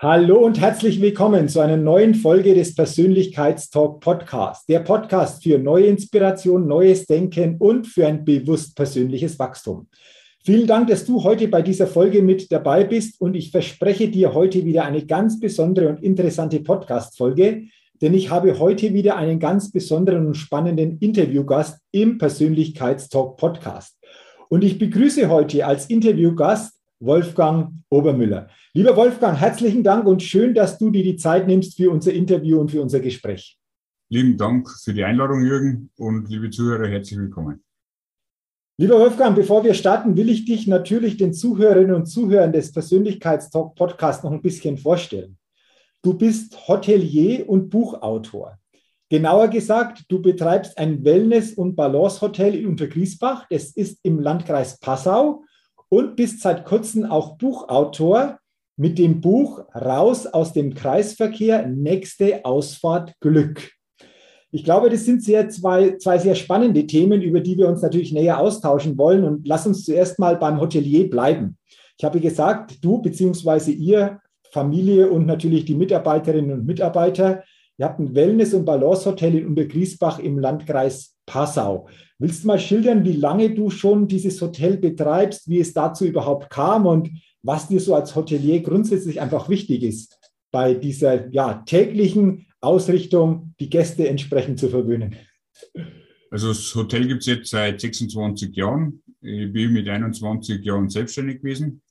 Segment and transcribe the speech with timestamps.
[0.00, 4.64] Hallo und herzlich willkommen zu einer neuen Folge des Persönlichkeitstalk Podcasts.
[4.66, 9.88] Der Podcast für neue Inspiration, neues Denken und für ein bewusst persönliches Wachstum.
[10.44, 14.34] Vielen Dank, dass du heute bei dieser Folge mit dabei bist und ich verspreche dir
[14.34, 17.64] heute wieder eine ganz besondere und interessante Podcast-Folge,
[18.00, 23.98] denn ich habe heute wieder einen ganz besonderen und spannenden Interviewgast im Persönlichkeitstalk Podcast.
[24.48, 28.48] Und ich begrüße heute als Interviewgast Wolfgang Obermüller.
[28.78, 32.60] Lieber Wolfgang, herzlichen Dank und schön, dass du dir die Zeit nimmst für unser Interview
[32.60, 33.58] und für unser Gespräch.
[34.08, 37.64] Lieben Dank für die Einladung, Jürgen, und liebe Zuhörer, herzlich willkommen.
[38.76, 43.74] Lieber Wolfgang, bevor wir starten, will ich dich natürlich den Zuhörerinnen und Zuhörern des Persönlichkeitstalk
[43.74, 45.36] Podcasts noch ein bisschen vorstellen.
[46.00, 48.60] Du bist Hotelier und Buchautor.
[49.08, 53.44] Genauer gesagt, du betreibst ein Wellness- und Balance-Hotel in Untergriesbach.
[53.50, 55.42] Das ist im Landkreis Passau
[55.88, 58.38] und bist seit kurzem auch Buchautor
[58.78, 63.72] mit dem Buch Raus aus dem Kreisverkehr, nächste Ausfahrt Glück.
[64.50, 68.12] Ich glaube, das sind sehr zwei, zwei sehr spannende Themen, über die wir uns natürlich
[68.12, 69.24] näher austauschen wollen.
[69.24, 71.58] Und lass uns zuerst mal beim Hotelier bleiben.
[71.98, 73.72] Ich habe gesagt, du bzw.
[73.72, 74.20] ihr,
[74.52, 77.42] Familie und natürlich die Mitarbeiterinnen und Mitarbeiter,
[77.76, 81.88] ihr habt ein Wellness- und Balance-Hotel in Untergriesbach im Landkreis Passau.
[82.18, 86.48] Willst du mal schildern, wie lange du schon dieses Hotel betreibst, wie es dazu überhaupt
[86.48, 87.10] kam und
[87.42, 90.18] was dir so als Hotelier grundsätzlich einfach wichtig ist,
[90.50, 95.14] bei dieser ja, täglichen Ausrichtung die Gäste entsprechend zu verwöhnen?
[96.30, 99.02] Also das Hotel gibt es jetzt seit 26 Jahren.
[99.20, 101.82] Ich bin mit 21 Jahren selbstständig gewesen,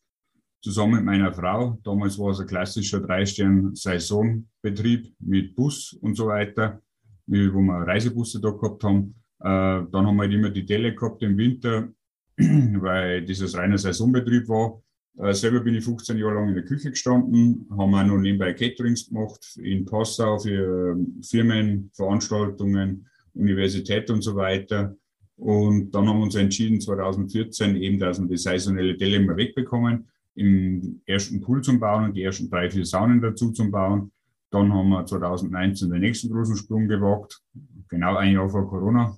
[0.62, 1.78] zusammen mit meiner Frau.
[1.84, 6.82] Damals war es ein klassischer Drei-Stern-Saisonbetrieb mit Bus und so weiter,
[7.26, 9.16] wo wir Reisebusse da gehabt haben.
[9.40, 11.90] Äh, dann haben wir halt immer die Delle gehabt im Winter,
[12.38, 14.82] weil dieses reiner Saisonbetrieb war.
[15.20, 18.54] Äh, selber bin ich 15 Jahre lang in der Küche gestanden, haben auch noch nebenbei
[18.54, 24.96] Caterings gemacht in Passau für ähm, Firmen, Veranstaltungen, Universität und so weiter.
[25.36, 30.08] Und dann haben wir uns entschieden, 2014 eben, dass wir die saisonelle Delle immer wegbekommen,
[30.36, 34.12] im ersten Pool zum Bauen und die ersten drei, vier Saunen dazu zum Bauen.
[34.52, 37.42] Dann haben wir 2019 den nächsten großen Sprung gewagt,
[37.90, 39.18] genau ein Jahr vor Corona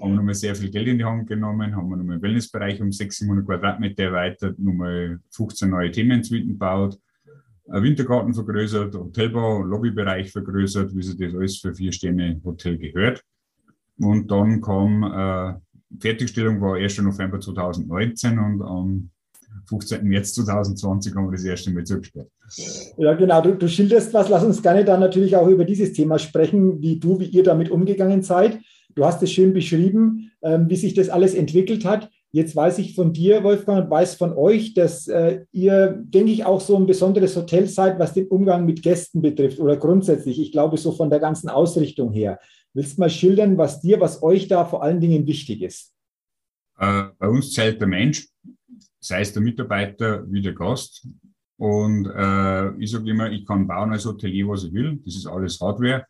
[0.00, 2.80] haben wir nochmal sehr viel Geld in die Hand genommen, haben wir nochmal im Wellnessbereich
[2.80, 6.98] um 600 Quadratmeter erweitert, nochmal 15 neue Themensuiten gebaut,
[7.68, 13.22] einen Wintergarten vergrößert, Hotelbau, Lobbybereich vergrößert, wie sich das alles für vier Sterne Hotel gehört.
[13.98, 15.54] Und dann kam äh,
[16.00, 16.98] Fertigstellung war 1.
[16.98, 19.10] November 2019 und am
[19.68, 20.04] 15.
[20.04, 22.28] März 2020 haben wir das erste Mal zugestellt.
[22.98, 23.40] Ja, genau.
[23.40, 24.28] Du, du schilderst was.
[24.28, 27.70] Lass uns gerne dann natürlich auch über dieses Thema sprechen, wie du, wie ihr damit
[27.70, 28.58] umgegangen seid.
[28.96, 32.10] Du hast es schön beschrieben, ähm, wie sich das alles entwickelt hat.
[32.32, 36.44] Jetzt weiß ich von dir, Wolfgang, und weiß von euch, dass äh, ihr, denke ich,
[36.44, 40.40] auch so ein besonderes Hotel seid, was den Umgang mit Gästen betrifft oder grundsätzlich.
[40.40, 42.40] Ich glaube, so von der ganzen Ausrichtung her.
[42.72, 45.92] Willst du mal schildern, was dir, was euch da vor allen Dingen wichtig ist?
[46.78, 48.28] Äh, bei uns zählt der Mensch,
[48.98, 51.06] sei es der Mitarbeiter wie der Gast.
[51.58, 54.98] Und äh, ich sage immer, ich kann bauen als Hotelier, was ich will.
[55.04, 56.06] Das ist alles Hardware.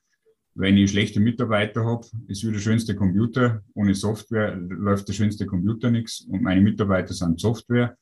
[0.59, 3.63] Wenn ich schlechte Mitarbeiter habe, ist wie der schönste Computer.
[3.75, 6.23] Ohne Software läuft der schönste Computer nichts.
[6.31, 7.95] Und meine Mitarbeiter sind Software.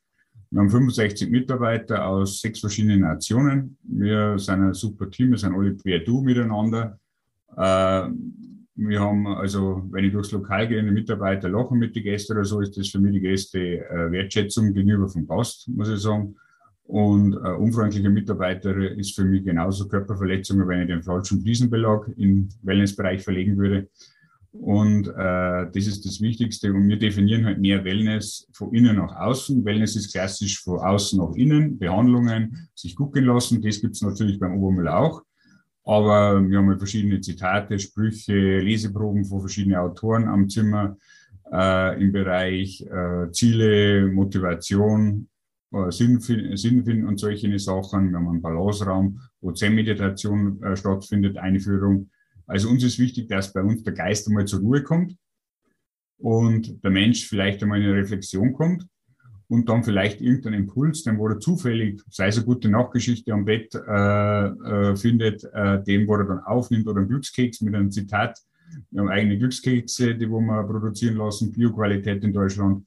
[0.50, 3.76] Wir haben 65 Mitarbeiter aus sechs verschiedenen Nationen.
[3.82, 6.96] Wir sind ein super Team, wir sind alle quer du miteinander.
[7.56, 8.08] Äh,
[8.76, 12.44] wir haben also, wenn ich durchs Lokal gehe, die Mitarbeiter lachen mit den Gästen oder
[12.44, 16.36] so, ist das für mich die größte äh, Wertschätzung gegenüber vom Gast, muss ich sagen.
[16.86, 22.48] Und äh, unfreundliche Mitarbeiter ist für mich genauso Körperverletzungen, wenn ich den falschen Fliesenbelag im
[22.62, 23.88] Wellnessbereich verlegen würde.
[24.52, 26.72] Und äh, das ist das Wichtigste.
[26.72, 29.64] Und wir definieren halt mehr Wellness von innen nach außen.
[29.64, 31.78] Wellness ist klassisch von außen nach innen.
[31.78, 33.62] Behandlungen, sich gucken lassen.
[33.62, 35.22] Das gibt's natürlich beim Obermüll auch.
[35.84, 40.96] Aber wir haben verschiedene Zitate, Sprüche, Leseproben von verschiedenen Autoren am Zimmer
[41.52, 45.28] äh, im Bereich äh, Ziele, Motivation,
[45.74, 48.10] äh, Sinn, finden und solche Sachen.
[48.10, 52.10] Wir haben einen Balanceraum, wo Zen-Meditation äh, stattfindet, Einführung.
[52.46, 55.16] Also uns ist wichtig, dass bei uns der Geist einmal zur Ruhe kommt
[56.18, 58.86] und der Mensch vielleicht einmal in eine Reflexion kommt
[59.48, 63.44] und dann vielleicht irgendeinen Impuls, den wo er zufällig, sei es eine gute Nachtgeschichte am
[63.44, 67.90] Bett äh, äh, findet, äh, den wo er dann aufnimmt oder einen Glückskeks mit einem
[67.90, 68.38] Zitat.
[68.90, 72.84] Wir haben eigene Glückskekse, die wo wir produzieren lassen, Bioqualität in Deutschland,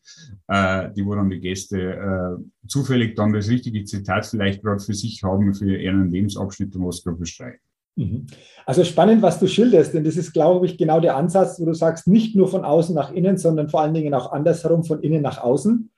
[0.47, 4.93] äh, die wo dann die Gäste äh, zufällig dann das richtige Zitat vielleicht gerade für
[4.93, 7.59] sich haben, für ihren Lebensabschnitt, was gerade bestreiten.
[7.97, 8.27] Mhm.
[8.65, 11.73] Also spannend, was du schilderst, denn das ist, glaube ich, genau der Ansatz, wo du
[11.73, 15.23] sagst, nicht nur von außen nach innen, sondern vor allen Dingen auch andersherum von innen
[15.23, 15.89] nach außen.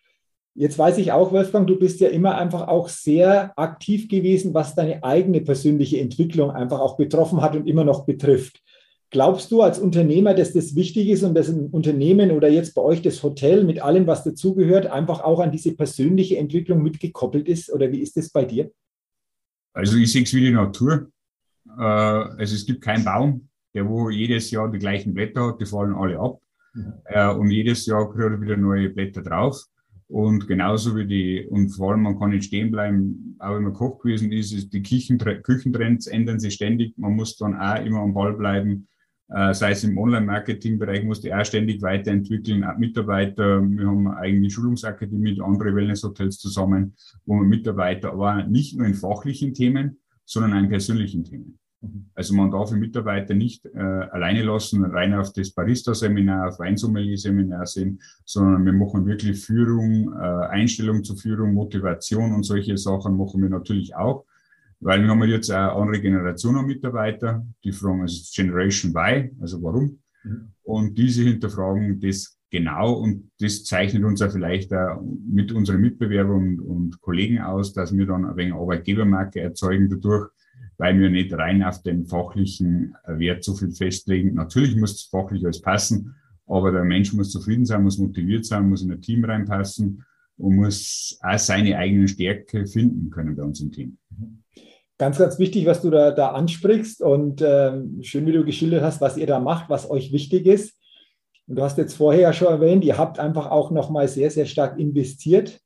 [0.55, 4.75] Jetzt weiß ich auch, Wolfgang, du bist ja immer einfach auch sehr aktiv gewesen, was
[4.75, 8.61] deine eigene persönliche Entwicklung einfach auch betroffen hat und immer noch betrifft.
[9.11, 12.81] Glaubst du als Unternehmer, dass das wichtig ist und dass ein Unternehmen oder jetzt bei
[12.83, 17.71] euch das Hotel mit allem, was dazugehört, einfach auch an diese persönliche Entwicklung mitgekoppelt ist?
[17.71, 18.71] Oder wie ist das bei dir?
[19.73, 21.09] Also ich sehe es wie die Natur.
[21.65, 25.65] Äh, also es gibt keinen Baum, der wo jedes Jahr die gleichen Blätter hat, die
[25.65, 26.39] fallen alle ab.
[26.73, 26.93] Mhm.
[27.05, 29.63] Äh, und jedes Jahr kriegt er wieder neue Blätter drauf.
[30.07, 33.73] Und genauso wie die, und vor allem man kann nicht stehen bleiben, auch wenn man
[33.73, 36.97] Koch gewesen ist, ist die Küchentrends ändern sich ständig.
[36.97, 38.87] Man muss dann auch immer am Ball bleiben.
[39.31, 42.63] Äh, sei es im Online-Marketing-Bereich, muss die auch ständig weiterentwickeln.
[42.63, 46.95] Auch Mitarbeiter, wir haben eine eigene Schulungsakademie mit anderen Wellness-Hotels zusammen,
[47.25, 51.59] wo wir Mitarbeiter, aber nicht nur in fachlichen Themen, sondern auch in persönlichen Themen.
[52.13, 57.65] Also man darf den Mitarbeiter nicht äh, alleine lassen, rein auf das Barista-Seminar, auf Weinsommelier-Seminar
[57.67, 63.41] sehen, sondern wir machen wirklich Führung, äh, Einstellung zur Führung, Motivation und solche Sachen machen
[63.41, 64.25] wir natürlich auch,
[64.79, 69.61] weil wir haben jetzt eine andere Generation an Mitarbeiter, die fragen, also Generation Y, also
[69.61, 69.99] warum?
[70.23, 70.51] Mhm.
[70.63, 76.35] Und diese hinterfragen das genau und das zeichnet uns auch vielleicht auch mit unseren Mitbewerbern
[76.35, 80.29] und, und Kollegen aus, dass wir dann ein wenig Arbeitgebermarke erzeugen dadurch,
[80.77, 84.33] weil wir nicht rein auf den fachlichen Wert so viel festlegen.
[84.33, 86.15] Natürlich muss es fachlich alles passen,
[86.47, 90.03] aber der Mensch muss zufrieden sein, muss motiviert sein, muss in ein Team reinpassen
[90.39, 93.97] und muss auch seine eigene Stärke finden können bei uns im Team.
[94.97, 98.99] Ganz, ganz wichtig, was du da, da ansprichst und äh, schön, wie du geschildert hast,
[98.99, 100.77] was ihr da macht, was euch wichtig ist.
[101.47, 104.45] Und du hast jetzt vorher ja schon erwähnt, ihr habt einfach auch nochmal sehr, sehr
[104.45, 105.61] stark investiert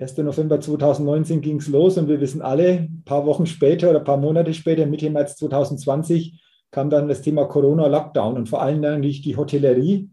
[0.00, 0.16] 1.
[0.18, 4.04] November 2019 ging es los und wir wissen alle, ein paar Wochen später oder ein
[4.04, 9.20] paar Monate später, Mitte März 2020, kam dann das Thema Corona-Lockdown und vor allem natürlich
[9.20, 10.08] die Hotellerie.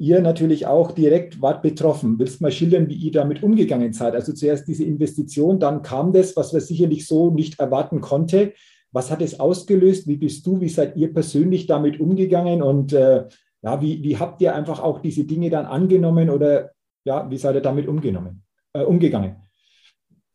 [0.00, 2.18] Ihr natürlich auch direkt wart betroffen.
[2.18, 4.14] Willst du mal schildern, wie ihr damit umgegangen seid?
[4.14, 8.54] Also zuerst diese Investition, dann kam das, was wir sicherlich so nicht erwarten konnte.
[8.92, 10.08] Was hat es ausgelöst?
[10.08, 12.62] Wie bist du, wie seid ihr persönlich damit umgegangen?
[12.62, 13.26] Und äh,
[13.62, 16.70] ja, wie, wie habt ihr einfach auch diese Dinge dann angenommen oder
[17.04, 18.42] ja, wie seid ihr damit umgenommen?
[18.72, 19.36] äh, umgegangen?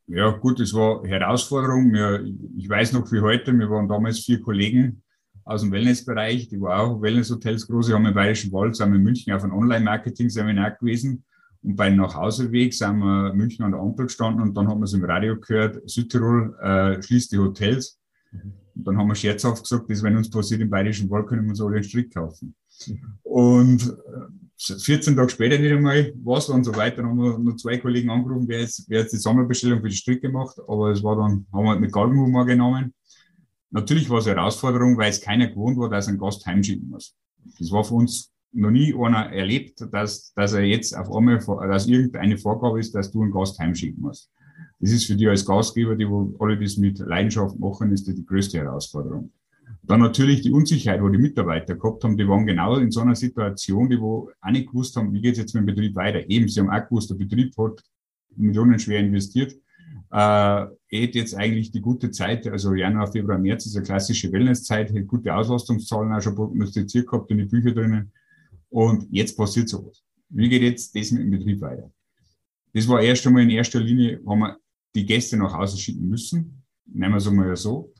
[0.07, 1.95] Ja, gut, es war Herausforderung.
[2.57, 5.01] Ich weiß noch wie heute, wir waren damals vier Kollegen
[5.45, 9.03] aus dem Wellnessbereich, die waren auch Wellnesshotels große, haben im Bayerischen Wald, sind wir in
[9.03, 11.23] München auf einem Online-Marketing-Seminar gewesen.
[11.61, 14.93] Und beim Nachhauseweg sind wir München an der Ampel gestanden und dann haben wir es
[14.93, 17.99] im Radio gehört, Südtirol äh, schließt die Hotels.
[18.75, 21.49] Und dann haben wir scherzhaft gesagt, das, wenn uns passiert im Bayerischen Wald, können wir
[21.51, 22.55] uns alle einen Strick kaufen.
[23.23, 26.97] Und äh, 14 Tage später nicht einmal was und so weiter.
[26.97, 29.95] Dann haben wir noch zwei Kollegen angerufen, wer jetzt, wer jetzt die Sammelbestellung für die
[29.95, 30.57] Stricke macht.
[30.67, 32.94] Aber es war dann, haben wir halt mit Galgenhumor genommen.
[33.71, 37.15] Natürlich war es eine Herausforderung, weil es keiner gewohnt war, dass ein Gast heimschicken muss.
[37.59, 41.87] Das war für uns noch nie einer erlebt, dass, dass er jetzt auf einmal, dass
[41.87, 44.31] irgendeine Vorgabe ist, dass du einen Gast heimschicken musst.
[44.79, 48.25] Das ist für die als Gastgeber, die wo alle das mit Leidenschaft machen, ist die
[48.25, 49.31] größte Herausforderung.
[49.83, 53.15] Dann natürlich die Unsicherheit, wo die Mitarbeiter gehabt haben, die waren genau in so einer
[53.15, 56.27] Situation, die wo auch nicht gewusst haben, wie geht es jetzt mit dem Betrieb weiter.
[56.29, 57.81] Eben, sie haben auch gewusst, der Betrieb hat
[58.35, 59.53] Millionen schwer investiert.
[60.11, 64.93] Äh, hätte jetzt eigentlich die gute Zeit, also Januar, Februar, März ist eine klassische Wellnesszeit,
[64.93, 68.11] hat gute Auslastungszahlen auch schon prognostiziert gehabt in die Bücher drinnen.
[68.69, 70.03] Und jetzt passiert sowas.
[70.29, 71.91] Wie geht jetzt das mit dem Betrieb weiter?
[72.73, 74.57] Das war erst einmal in erster Linie, haben wir
[74.95, 76.63] die Gäste nach Hause schicken müssen.
[76.85, 77.93] Nehmen wir es einmal so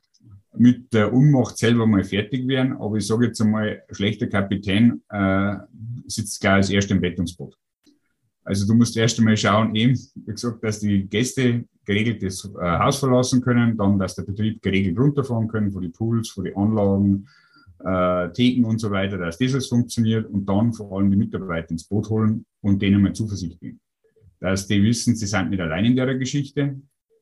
[0.57, 2.73] mit der Unmacht selber mal fertig werden.
[2.73, 5.55] Aber ich sage jetzt einmal, ein schlechter Kapitän äh,
[6.07, 7.55] sitzt gar als erster im Rettungsboot.
[8.43, 12.79] Also du musst erst einmal schauen, eben, wie gesagt, dass die Gäste geregelt das äh,
[12.79, 16.55] Haus verlassen können, dann, dass der Betrieb geregelt runterfahren können, von den Pools, von den
[16.55, 17.27] Anlagen,
[17.83, 21.71] äh, Theken und so weiter, dass das alles funktioniert und dann vor allem die Mitarbeiter
[21.71, 23.79] ins Boot holen und denen mal Zuversicht geben.
[24.39, 26.75] Dass die wissen, sie sind nicht allein in der Geschichte,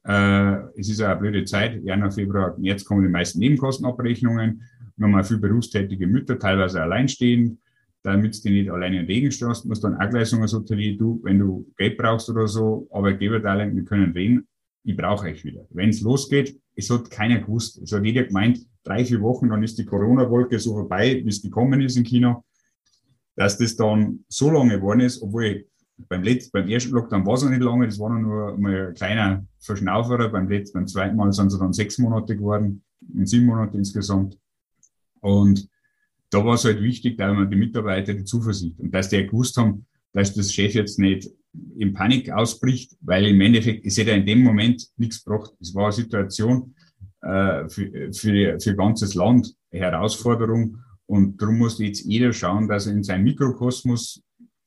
[0.05, 1.81] Äh, es ist eine blöde Zeit.
[1.83, 4.61] Januar, Februar, März kommen die meisten Nebenkostenabrechnungen.
[5.01, 7.57] Haben viele berufstätige Mütter, teilweise alleinstehend.
[8.03, 9.31] Damit du nicht alleine in den Regen
[9.81, 13.85] du dann auch gleich sagen, so, du, wenn du Geld brauchst oder so, Arbeitgeberdarlehen, wir
[13.85, 14.45] können reden,
[14.83, 15.65] ich brauche euch wieder.
[15.69, 17.81] Wenn es losgeht, es hat keiner gewusst.
[17.81, 21.41] Es hat jeder gemeint, drei, vier Wochen, dann ist die Corona-Wolke so vorbei, wie es
[21.41, 22.43] gekommen ist in China,
[23.35, 25.65] dass das dann so lange geworden ist, obwohl
[26.09, 28.93] beim letzten, beim ersten Lockdown war es noch nicht lange, das war nur mal ein
[28.93, 30.29] kleiner Verschnauferer.
[30.29, 34.37] Beim letzten, beim zweiten Mal sind es dann sechs Monate geworden, in sieben Monate insgesamt.
[35.21, 35.69] Und
[36.29, 39.55] da war es halt wichtig, da haben die Mitarbeiter die Zuversicht und dass die gewusst
[39.57, 41.29] haben, dass das Chef jetzt nicht
[41.77, 45.53] in Panik ausbricht, weil im Endeffekt, es hätte in dem Moment nichts gebracht.
[45.59, 46.73] Es war eine Situation
[47.21, 50.77] äh, für, für, für ganzes Land, eine Herausforderung.
[51.05, 54.23] Und darum muss jetzt jeder schauen, dass er in seinem Mikrokosmos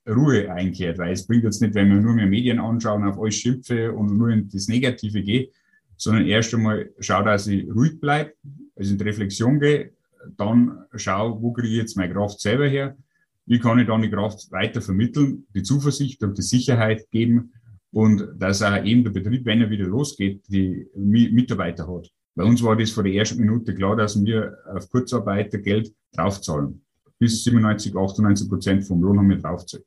[0.09, 3.37] Ruhe einkehrt, weil es bringt jetzt nicht, wenn wir nur mehr Medien anschauen, auf euch
[3.37, 5.51] schimpfe und nur in das Negative gehe,
[5.97, 8.33] sondern erst einmal schau, dass ich ruhig bleibe,
[8.77, 9.93] also in die Reflexion gehe,
[10.37, 12.97] dann schau, wo kriege ich jetzt meine Kraft selber her,
[13.47, 17.53] wie kann ich dann die Kraft weiter vermitteln, die Zuversicht und die Sicherheit geben
[17.93, 22.11] und dass auch eben der Betrieb, wenn er wieder losgeht, die Mitarbeiter hat.
[22.35, 26.83] Bei uns war das vor der ersten Minute klar, dass wir auf Kurzarbeitergeld draufzahlen.
[27.19, 29.85] Bis 97, 98 Prozent vom Lohn haben wir draufzahlt.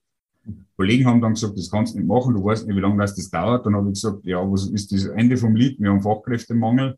[0.76, 3.30] Kollegen haben dann gesagt, das kannst du nicht machen, du weißt nicht, wie lange das
[3.30, 3.66] dauert.
[3.66, 5.80] Dann habe ich gesagt, ja, was ist das Ende vom Lied?
[5.80, 6.98] Wir haben Fachkräftemangel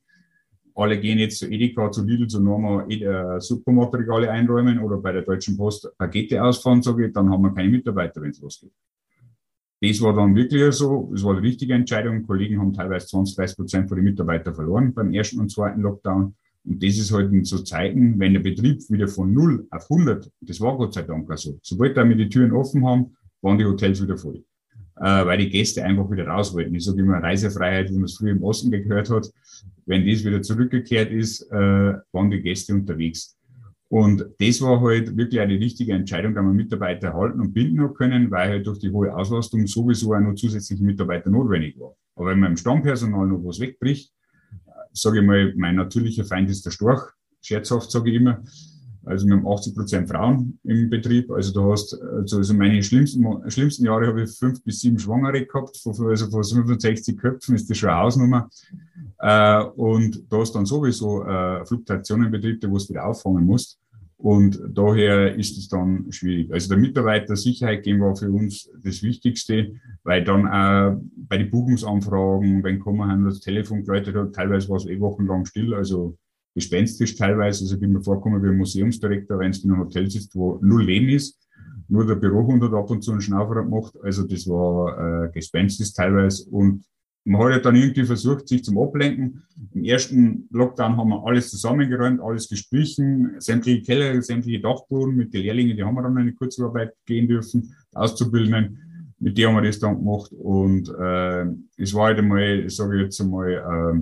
[0.82, 5.22] alle gehen jetzt zu Edeka, zu Lidl, zu Norma äh, Supermarktregale einräumen oder bei der
[5.22, 8.72] Deutschen Post Pakete ausfahren, sage ich, dann haben wir keine Mitarbeiter, wenn es losgeht.
[9.82, 12.26] Das war dann wirklich so, das war die richtige Entscheidung.
[12.28, 16.36] Kollegen haben teilweise 20, 30 Prozent von den Mitarbeitern verloren beim ersten und zweiten Lockdown.
[16.64, 20.32] Und das ist halt in so Zeiten, wenn der Betrieb wieder von 0 auf 100,
[20.42, 23.66] das war Gott sei Dank auch so, sobald wir die Türen offen haben, waren die
[23.66, 24.44] Hotels wieder voll
[24.98, 26.76] äh, weil die Gäste einfach wieder raus wollten.
[26.76, 29.32] Ich sage immer Reisefreiheit, wie man es früher im Osten gehört hat.
[29.86, 33.38] Wenn das wieder zurückgekehrt ist, äh, waren die Gäste unterwegs.
[33.90, 37.94] Und das war halt wirklich eine richtige Entscheidung, da wir Mitarbeiter halten und binden noch
[37.94, 41.96] können, weil halt durch die hohe Auslastung sowieso auch noch zusätzliche Mitarbeiter notwendig war.
[42.16, 44.14] Aber wenn man im Stammpersonal noch was wegbricht,
[44.94, 47.02] sage ich mal, mein natürlicher Feind ist der Storch,
[47.42, 48.42] scherzhaft sage ich immer,
[49.04, 51.32] also wir haben 80 Prozent Frauen im Betrieb.
[51.32, 55.46] Also du hast, also, also meine schlimmsten, schlimmsten Jahre habe ich fünf bis sieben Schwangere
[55.46, 55.78] gehabt.
[55.78, 58.50] Von, also von 65 Köpfen ist das schon eine Hausnummer.
[59.20, 63.80] Äh, und da hast dann sowieso äh, Fluktuationen im Betrieb, wo du wieder auffangen musst.
[64.18, 66.54] Und daher ist es dann schwierig.
[66.54, 72.64] Also der Mitarbeiter-Sicherheit geben war für uns das Wichtigste, weil dann auch bei den Buchungsanfragen,
[72.64, 75.74] wenn haben, das Telefon geläutet hat, teilweise war es eh wochenlang still.
[75.74, 76.18] Also
[76.54, 77.64] gespenstisch teilweise.
[77.64, 80.60] Also ich bin mir vorgekommen wie ein Museumsdirektor, wenn es in einem Hotel sitzt, wo
[80.62, 81.40] null Leben ist.
[81.88, 83.94] Nur der Bürohund hat ab und zu einen Schnaufer gemacht.
[84.02, 86.50] Also das war äh, gespenstisch teilweise.
[86.50, 86.86] Und
[87.24, 89.44] man hat ja dann irgendwie versucht, sich zum Ablenken.
[89.74, 95.44] Im ersten Lockdown haben wir alles zusammengeräumt, alles gestrichen, sämtliche Keller, sämtliche Dachboden mit den
[95.44, 99.14] Lehrlingen, die haben wir dann in eine Kurzarbeit gehen dürfen, Auszubildenden.
[99.20, 100.32] Mit der haben wir das dann gemacht.
[100.32, 101.46] Und äh,
[101.78, 104.02] es war halt einmal, sage ich jetzt einmal, äh,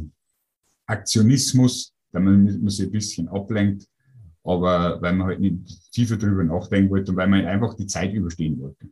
[0.86, 3.87] Aktionismus damit man sich ein bisschen ablenkt,
[4.43, 8.13] aber weil man halt nicht tiefer drüber nachdenken wollte und weil man einfach die Zeit
[8.13, 8.87] überstehen wollte.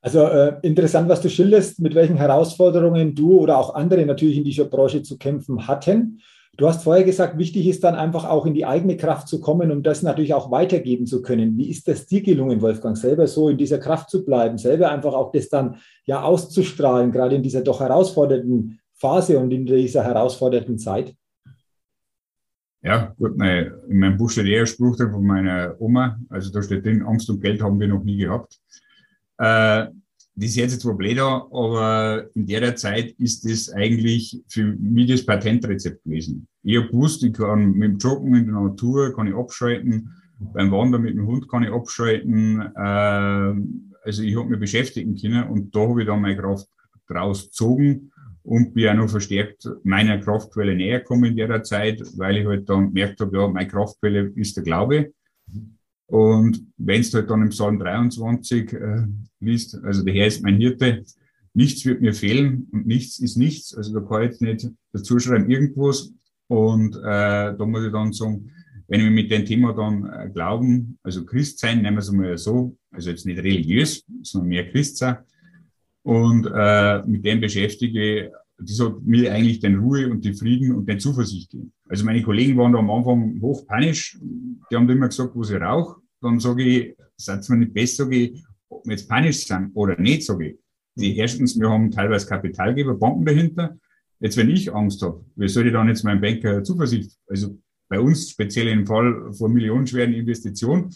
[0.00, 4.44] Also äh, interessant, was du schilderst, mit welchen Herausforderungen du oder auch andere natürlich in
[4.44, 6.20] dieser Branche zu kämpfen hatten.
[6.56, 9.70] Du hast vorher gesagt, wichtig ist dann einfach auch in die eigene Kraft zu kommen,
[9.70, 11.56] um das natürlich auch weitergeben zu können.
[11.56, 15.14] Wie ist das dir gelungen, Wolfgang, selber so in dieser Kraft zu bleiben, selber einfach
[15.14, 20.78] auch das dann ja auszustrahlen, gerade in dieser doch herausfordernden Phase und in dieser herausfordernden
[20.78, 21.14] Zeit?
[22.82, 26.18] Ja, gut, nein, in meinem Buch steht eher Spruch von meiner Oma.
[26.28, 28.60] Also da steht drin, Angst und Geld haben wir noch nie gehabt.
[29.38, 29.88] Äh,
[30.40, 35.26] das ist jetzt zwar blöd, aber in der Zeit ist das eigentlich für mich das
[35.26, 36.46] Patentrezept gewesen.
[36.62, 40.70] Ich habe gewusst, ich kann mit dem Joggen in der Natur kann ich abschalten, beim
[40.70, 42.60] Wandern mit dem Hund kann ich abschalten.
[42.60, 43.54] Äh,
[44.04, 46.68] also ich habe mich beschäftigen können und da habe ich dann meine Kraft
[47.08, 48.12] draus gezogen
[48.48, 52.66] und bin auch noch verstärkt meiner Kraftquelle näher gekommen in der Zeit, weil ich halt
[52.66, 55.12] dann gemerkt habe, ja, meine Kraftquelle ist der Glaube.
[56.06, 59.02] Und wenn es halt dann im Psalm 23 äh,
[59.40, 61.04] liest, also der Herr ist mein Hirte,
[61.52, 63.74] nichts wird mir fehlen und nichts ist nichts.
[63.76, 66.10] Also da kann ich jetzt nicht dazu schreiben irgendwas.
[66.46, 68.50] Und äh, da muss ich dann sagen,
[68.86, 72.38] wenn wir mit dem Thema dann äh, glauben, also Christ sein, nehmen wir es mal
[72.38, 75.18] so, also jetzt nicht religiös, sondern mehr Christ sein,
[76.08, 80.88] und äh, mit dem beschäftige, das hat mir eigentlich den Ruhe und die Frieden und
[80.88, 81.70] den Zuversicht gegeben.
[81.86, 84.18] Also meine Kollegen waren da am Anfang hochpanisch.
[84.22, 85.98] Die haben immer gesagt, wo sie rauch.
[86.22, 90.00] Dann sage ich, seid mir nicht besser, sage ich, ob wir jetzt panisch sind oder
[90.00, 90.56] nicht, sage ich.
[90.94, 93.76] Die erstens, wir haben teilweise Kapitalgeber, Banken dahinter.
[94.18, 97.98] Jetzt, wenn ich Angst habe, wie soll ich dann jetzt meinem Banker Zuversicht, also bei
[97.98, 100.90] uns speziell im Fall von millionenschweren Investitionen,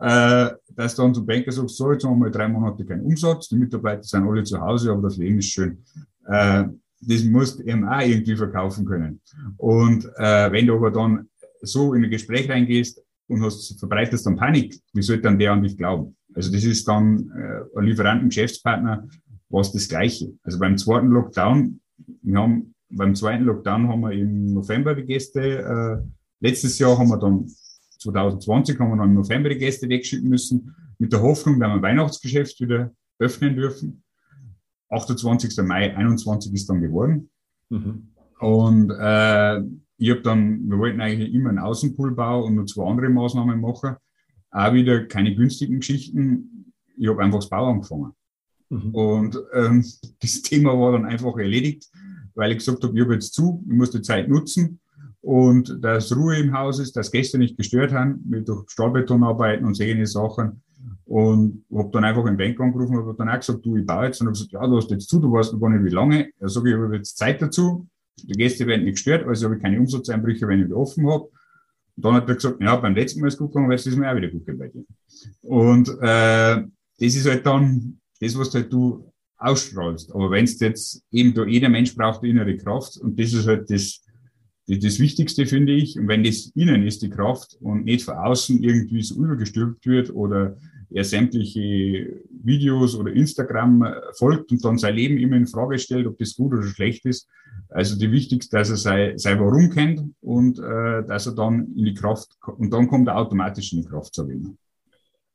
[0.00, 3.56] äh, dass dann zum Banker sagt, so, jetzt haben wir drei Monate keinen Umsatz, die
[3.56, 5.84] Mitarbeiter sind alle zu Hause, aber das Leben ist schön.
[6.26, 6.64] Äh,
[7.00, 9.20] das musst du eben auch irgendwie verkaufen können.
[9.56, 11.28] Und äh, wenn du aber dann
[11.60, 15.62] so in ein Gespräch reingehst und hast, verbreitest dann Panik, wie soll dann der an
[15.62, 16.16] dich glauben?
[16.34, 19.06] Also das ist dann äh, ein Lieferanten, Geschäftspartner,
[19.48, 20.32] was das Gleiche.
[20.42, 21.80] Also beim zweiten Lockdown,
[22.22, 26.08] wir haben beim zweiten Lockdown haben wir im November die Gäste, äh,
[26.40, 27.48] letztes Jahr haben wir dann
[27.98, 31.82] 2020 haben wir dann im November die Gäste wegschicken müssen, mit der Hoffnung, dass wir
[31.82, 34.02] Weihnachtsgeschäft wieder öffnen dürfen.
[34.90, 35.56] 28.
[35.64, 37.30] Mai 21 ist dann geworden.
[37.68, 38.08] Mhm.
[38.40, 39.60] Und äh,
[39.98, 43.96] ich habe dann, wir wollten eigentlich immer einen Außenpoolbau und noch zwei andere Maßnahmen machen.
[44.50, 46.72] Auch wieder keine günstigen Geschichten.
[46.96, 48.12] Ich habe einfach das Bau angefangen.
[48.70, 48.94] Mhm.
[48.94, 49.84] Und ähm,
[50.20, 51.90] das Thema war dann einfach erledigt,
[52.34, 54.80] weil ich gesagt habe, ich habe jetzt zu, ich muss die Zeit nutzen
[55.28, 59.66] und dass Ruhe im Haus ist, dass Gäste nicht gestört haben, mit durch Stahlbeton arbeiten
[59.66, 60.62] und solche Sachen.
[61.04, 64.06] Und habe dann einfach im Bank angerufen und habe dann auch gesagt, du, ich baue
[64.06, 64.22] jetzt.
[64.22, 66.30] Und habe gesagt, ja, du hast jetzt zu, du weißt noch gar nicht, wie lange.
[66.40, 67.86] Da sage ich, ich habe jetzt Zeit dazu.
[68.22, 71.24] Die Gäste werden nicht gestört, also habe ich keine Umsatzeinbrüche, wenn ich wieder offen habe.
[71.24, 73.86] Und dann hat er gesagt, ja, beim letzten Mal ist es gut gegangen, weil es
[73.86, 74.84] ist mir auch wieder gut gegangen bei dir.
[75.42, 76.64] Und äh,
[77.00, 80.10] das ist halt dann das, was halt du ausstrahlst.
[80.14, 83.68] Aber wenn es jetzt eben da jeder Mensch braucht innere Kraft und das ist halt
[83.68, 84.02] das,
[84.68, 85.98] das, das Wichtigste, finde ich.
[85.98, 90.14] Und wenn das innen ist, die Kraft und nicht von außen irgendwie so übergestülpt wird
[90.14, 90.56] oder
[90.90, 93.84] er sämtliche Videos oder Instagram
[94.14, 97.28] folgt und dann sein Leben immer in Frage stellt, ob das gut oder schlecht ist.
[97.68, 101.84] Also die wichtigste, dass er sein, sein Warum kennt und äh, dass er dann in
[101.84, 104.26] die Kraft, und dann kommt er automatisch in die Kraft zu.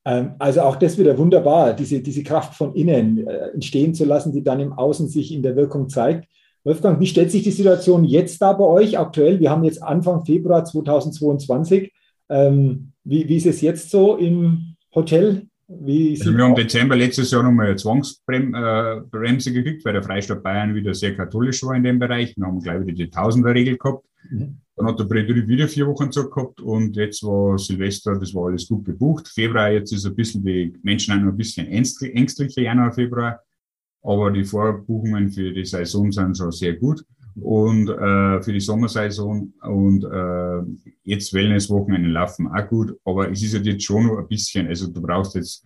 [0.05, 4.31] Ähm, also auch das wieder wunderbar, diese, diese Kraft von innen äh, entstehen zu lassen,
[4.31, 6.27] die dann im Außen sich in der Wirkung zeigt.
[6.63, 9.39] Wolfgang, wie stellt sich die Situation jetzt da bei euch aktuell?
[9.39, 11.91] Wir haben jetzt Anfang Februar 2022.
[12.29, 15.47] Ähm, wie, wie ist es jetzt so im Hotel.
[15.69, 20.75] Also wir haben Dezember letztes Jahr nochmal eine Zwangsbremse äh, gekriegt, weil der Freistaat Bayern
[20.75, 22.35] wieder sehr katholisch war in dem Bereich.
[22.37, 24.05] Wir haben gleich wieder die Tausender-Regel gehabt.
[24.29, 24.57] Mhm.
[24.75, 28.47] Dann hat der Betrieb wieder vier Wochen Zeit gehabt und jetzt war Silvester, das war
[28.47, 29.27] alles gut gebucht.
[29.27, 33.39] Februar, jetzt ist ein bisschen, die Menschen noch ein bisschen ängstlicher, Januar, Februar.
[34.03, 37.03] Aber die Vorbuchungen für die Saison sind schon sehr gut
[37.35, 40.61] und äh, für die Sommersaison und äh,
[41.03, 44.87] jetzt Wellnesswochenende laufen auch gut, aber es ist halt jetzt schon noch ein bisschen, also
[44.87, 45.65] du brauchst jetzt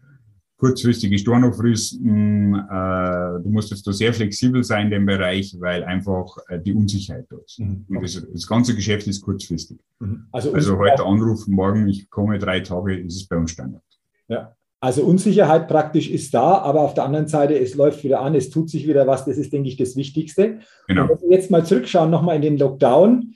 [0.58, 6.36] kurzfristige Stornofristen, äh, du musst jetzt da sehr flexibel sein in dem Bereich, weil einfach
[6.48, 7.60] äh, die Unsicherheit da ist.
[7.60, 7.86] Mhm.
[7.90, 9.78] Und das, das, ganze Geschäft ist kurzfristig.
[10.00, 10.28] Mhm.
[10.32, 13.84] Also, also heute anrufen, morgen, ich komme drei Tage, ist es bei uns Standard.
[14.28, 14.56] Ja,
[14.88, 18.50] also Unsicherheit praktisch ist da, aber auf der anderen Seite, es läuft wieder an, es
[18.50, 20.60] tut sich wieder was, das ist, denke ich, das Wichtigste.
[20.88, 21.02] Genau.
[21.02, 23.34] Und wenn wir jetzt mal zurückschauen, nochmal in den Lockdown,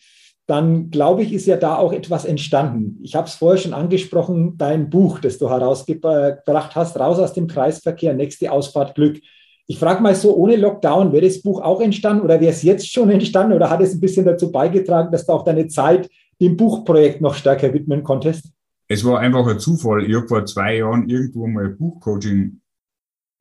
[0.48, 3.00] dann glaube ich, ist ja da auch etwas entstanden.
[3.04, 7.48] Ich habe es vorher schon angesprochen, dein Buch, das du herausgebracht hast, Raus aus dem
[7.48, 9.20] Kreisverkehr, nächste Ausfahrt Glück.
[9.68, 12.90] Ich frage mal so, ohne Lockdown, wäre das Buch auch entstanden oder wäre es jetzt
[12.90, 16.10] schon entstanden oder hat es ein bisschen dazu beigetragen, dass du auch deine Zeit
[16.40, 18.46] dem Buchprojekt noch stärker widmen konntest?
[18.92, 20.04] Es war einfach ein Zufall.
[20.04, 22.60] Ich habe vor zwei Jahren irgendwo mal Buchcoaching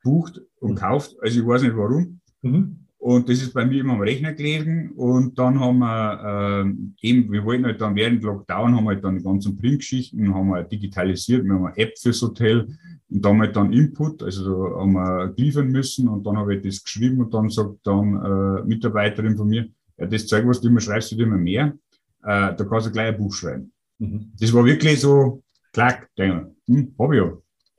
[0.04, 0.76] bucht und mhm.
[0.76, 1.16] kauft.
[1.20, 2.20] Also ich weiß nicht warum.
[2.42, 2.86] Mhm.
[2.98, 4.92] Und das ist bei mir immer am Rechner gelegen.
[4.92, 6.64] Und dann haben wir
[7.02, 10.32] äh, eben, wir wollten halt dann während Lockdown haben wir halt dann die ganzen Printgeschichten,
[10.32, 11.44] haben wir digitalisiert.
[11.44, 12.68] Wir haben eine App fürs Hotel
[13.08, 16.06] und da haben wir dann Input, also haben wir liefern müssen.
[16.06, 19.66] Und dann habe ich das geschrieben und dann sagt dann äh, Mitarbeiterin von mir,
[19.98, 21.76] ja, das Zeug, was du immer schreibst, wird immer mehr.
[22.22, 23.72] Äh, da kannst du gleich ein Buch schreiben.
[24.00, 24.32] Mhm.
[24.40, 27.32] Das war wirklich so, klack, denke hm, hab ich ja.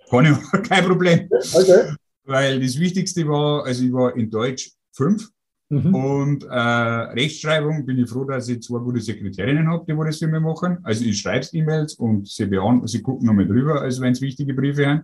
[0.09, 1.29] Kann ich, kein Problem.
[1.53, 1.95] Okay.
[2.23, 5.29] Weil das Wichtigste war, also ich war in Deutsch fünf
[5.69, 5.95] mhm.
[5.95, 10.27] und äh, Rechtschreibung bin ich froh, dass ich zwei gute Sekretärinnen habe, die das für
[10.27, 10.77] mich machen.
[10.83, 14.53] Also ich schreibe E-Mails und sie, beant sie gucken nochmal drüber, als wenn es wichtige
[14.53, 15.01] Briefe haben.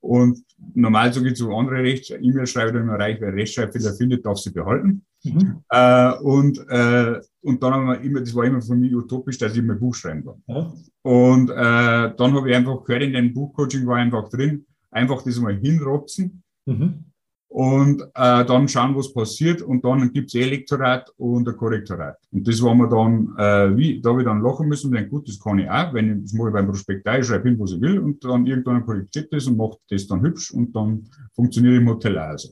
[0.00, 4.26] Und normal sage ich zu anderen Rechts, E-Mail schreibe dann immer reich, wer Rechtschreibfehler findet,
[4.26, 5.04] darf sie behalten.
[5.24, 5.62] Mhm.
[5.68, 9.56] Äh, und, äh, und dann haben wir immer, das war immer für mich utopisch, dass
[9.56, 10.42] ich mein Buch schreiben kann.
[10.46, 10.72] Ja.
[11.02, 15.38] Und äh, dann habe ich einfach gehört, in dem Buchcoaching war einfach drin, einfach das
[15.40, 16.42] mal hinrotzen.
[16.66, 17.08] Mhm
[17.48, 22.16] und äh, dann schauen, was passiert und dann gibt's Elektorat und ein Korrektorat.
[22.30, 25.10] Und das war mir dann, äh, wie, da habe ich dann lachen müssen und denke,
[25.10, 27.72] gut, das kann ich auch, wenn ich das mache ich beim Prospektei, schreibe hin, was
[27.72, 31.76] ich will und dann irgendwann korrigiert das und macht das dann hübsch und dann funktioniert
[31.76, 32.50] im Hotel auch so.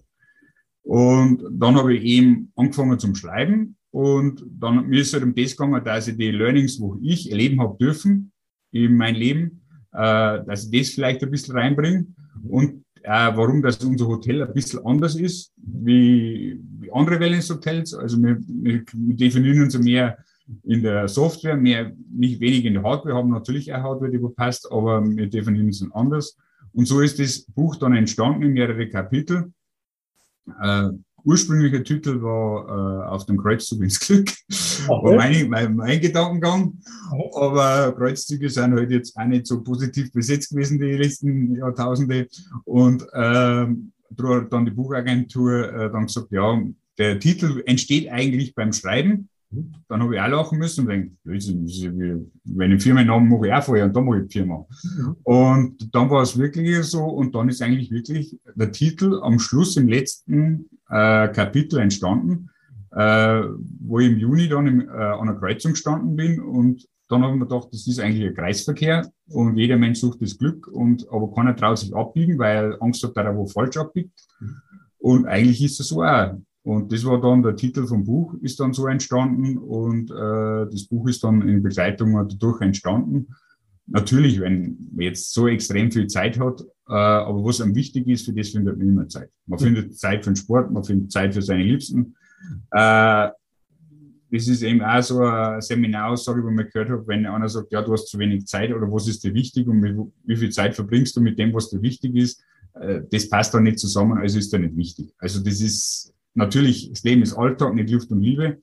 [0.86, 5.56] Und dann habe ich eben angefangen zum Schreiben und dann mir ist halt um das
[5.56, 8.30] gegangen, dass ich die Learnings, wo ich erleben habe dürfen
[8.70, 12.06] in mein Leben, äh, dass ich das vielleicht ein bisschen reinbringe
[12.48, 17.94] und äh, warum das unser Hotel ein bisschen anders ist wie, wie andere Wellness-Hotels.
[17.94, 18.84] Also wir, wir,
[19.16, 20.18] definieren uns mehr
[20.62, 24.70] in der Software, mehr, nicht wenig in der Hardware, haben natürlich auch Hardware, die passt,
[24.70, 26.36] aber wir definieren uns anders.
[26.72, 29.52] Und so ist das Buch dann entstanden in mehrere Kapitel.
[30.60, 30.90] Äh,
[31.24, 34.30] ursprünglicher Titel war äh, Auf dem Kreuzzug ins Glück,
[34.88, 34.88] okay.
[34.88, 36.78] war mein, mein, mein Gedankengang.
[37.34, 42.28] Aber Kreuzzüge sind halt jetzt auch nicht so positiv besetzt gewesen die letzten Jahrtausende.
[42.64, 43.66] Und äh,
[44.16, 46.62] dann die Buchagentur äh, dann gesagt, ja,
[46.98, 49.28] der Titel entsteht eigentlich beim Schreiben.
[49.88, 53.94] Dann habe ich auch lachen müssen, wenn, wenn ich Firmennamen mache, ich auch vorher und
[53.94, 54.66] dann mache ich die Firma.
[54.82, 55.16] Mhm.
[55.22, 59.76] Und dann war es wirklich so und dann ist eigentlich wirklich der Titel am Schluss
[59.76, 62.50] im letzten äh, Kapitel entstanden,
[62.92, 63.42] äh,
[63.80, 67.34] wo ich im Juni dann im, äh, an einer Kreuzung gestanden bin und dann habe
[67.34, 71.06] ich mir gedacht, das ist eigentlich ein Kreisverkehr und jeder Mensch sucht das Glück und
[71.10, 74.10] aber keiner traut sich abbiegen, weil Angst hat, dass er wo falsch abbiegt.
[74.40, 74.56] Mhm.
[74.98, 76.36] Und eigentlich ist es so auch.
[76.66, 80.88] Und das war dann der Titel vom Buch, ist dann so entstanden und äh, das
[80.88, 83.28] Buch ist dann in Begleitung dadurch entstanden.
[83.86, 88.24] Natürlich, wenn man jetzt so extrem viel Zeit hat, äh, aber was am wichtig ist,
[88.24, 89.30] für das findet man immer Zeit.
[89.46, 92.16] Man findet Zeit für den Sport, man findet Zeit für seine Liebsten.
[92.72, 93.28] Äh,
[94.32, 97.80] das ist eben auch so eine Seminaraussage, wo man gehört hat, wenn einer sagt, ja,
[97.80, 100.74] du hast zu wenig Zeit oder was ist dir wichtig und mit, wie viel Zeit
[100.74, 102.42] verbringst du mit dem, was dir wichtig ist,
[102.74, 105.14] äh, das passt dann nicht zusammen, also ist da nicht wichtig.
[105.18, 108.58] Also das ist natürlich, das Leben ist Alltag, nicht Luft und Liebe.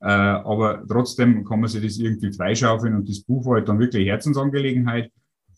[0.00, 3.78] Äh, aber trotzdem kann man sich das irgendwie freischaufeln und das Buch war halt dann
[3.78, 5.12] wirklich Herzensangelegenheit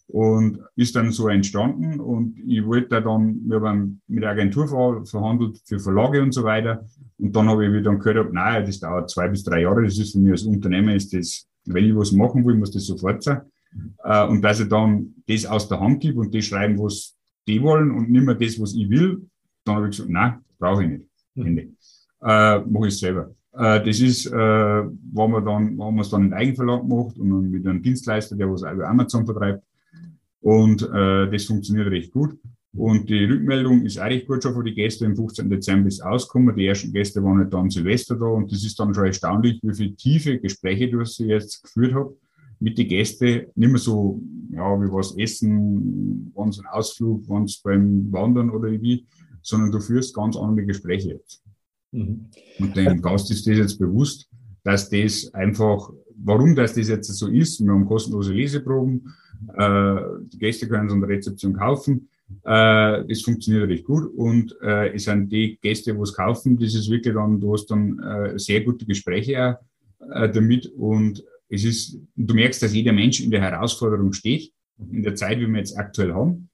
[0.08, 4.66] und ist dann so entstanden und ich wollte dann, wir haben mit der Agentur
[5.06, 6.84] verhandelt für Verlage und so weiter
[7.18, 10.12] und dann habe ich wieder gehört, nein, das dauert zwei bis drei Jahre, das ist
[10.12, 13.42] für mich als Unternehmer ist das, wenn ich was machen will, muss das sofort sein
[14.02, 17.62] äh, und dass ich dann das aus der Hand gebe und das schreiben, was die
[17.62, 19.28] wollen und nicht mehr das, was ich will,
[19.64, 21.11] dann habe ich gesagt, nein, brauche ich nicht.
[21.34, 21.46] Mhm.
[21.46, 21.62] Ende.
[22.22, 23.34] Äh, mache ich selber.
[23.52, 27.30] Äh, das ist, äh, wenn man dann, wenn man es dann in Eigenverlag macht und
[27.30, 29.64] dann mit einem Dienstleister, der was über Amazon vertreibt.
[30.40, 32.38] Und äh, das funktioniert recht gut.
[32.74, 35.04] Und die Rückmeldung ist auch recht gut schon für die Gäste.
[35.04, 35.50] Im 15.
[35.50, 36.56] Dezember ist ausgekommen.
[36.56, 38.26] Die ersten Gäste waren halt dann Silvester da.
[38.26, 42.16] Und das ist dann schon erstaunlich, wie viele tiefe Gespräche du sie jetzt geführt habe
[42.60, 43.42] mit den Gästen.
[43.54, 48.48] Nicht mehr so, ja, wie was essen, wann es ein Ausflug, wann es beim Wandern
[48.48, 49.06] oder wie,
[49.42, 51.42] sondern du führst ganz andere Gespräche jetzt.
[51.92, 52.26] Mhm.
[52.58, 54.28] Und dem Gast ist das jetzt bewusst,
[54.64, 59.12] dass das einfach, warum das das jetzt so ist, wir haben kostenlose Leseproben,
[59.56, 59.96] äh,
[60.32, 62.08] die Gäste können es an der Rezeption kaufen,
[62.44, 66.74] äh, das funktioniert recht gut und äh, es sind die Gäste, wo es kaufen, das
[66.74, 69.58] ist wirklich dann, du hast dann äh, sehr gute Gespräche
[70.00, 74.52] auch, äh, damit und es ist, du merkst, dass jeder Mensch in der Herausforderung steht,
[74.90, 76.48] in der Zeit, wie wir jetzt aktuell haben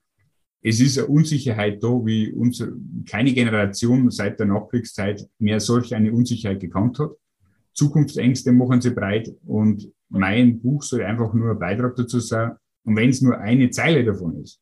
[0.61, 2.73] es ist eine Unsicherheit da, wie unsere,
[3.09, 7.11] keine Generation seit der Nachkriegszeit mehr solch eine Unsicherheit gekannt hat.
[7.73, 12.51] Zukunftsängste machen sie breit und mein Buch soll einfach nur ein Beitrag dazu sein.
[12.83, 14.61] Und wenn es nur eine Zeile davon ist,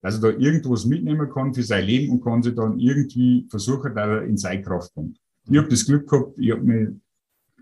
[0.00, 3.94] dass er da irgendwas mitnehmen kann für sein Leben und kann sich dann irgendwie versuchen,
[3.94, 5.18] dass er in seine Kraft kommt.
[5.50, 6.94] Ich habe das Glück gehabt, ich, hab mir,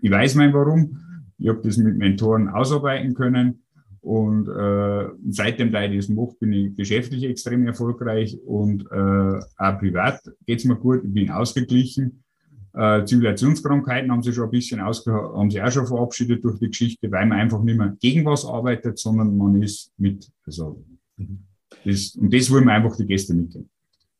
[0.01, 0.97] ich weiß mein Warum,
[1.37, 3.64] ich habe das mit Mentoren ausarbeiten können
[4.05, 9.79] und äh, seitdem da ich das mache, bin ich geschäftlich extrem erfolgreich und äh, auch
[9.79, 12.23] privat geht's mir gut, ich bin ausgeglichen.
[12.75, 16.67] Äh, Zivilisationskrankheiten haben sie schon ein bisschen ausge haben sie auch schon verabschiedet durch die
[16.67, 20.29] Geschichte, weil man einfach nicht mehr gegen was arbeitet, sondern man ist mit.
[20.45, 20.85] Also,
[21.17, 21.39] mhm.
[21.83, 23.71] das, und das wollen wir einfach die Gäste mitgeben.